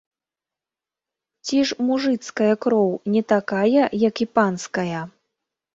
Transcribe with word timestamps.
Ці 1.49 1.57
ж 1.71 1.87
мужыцкая 1.89 2.49
кроў 2.67 2.91
не 3.17 3.21
такая, 3.35 3.83
як 4.09 4.15
і 4.25 4.31
панская? 4.39 4.99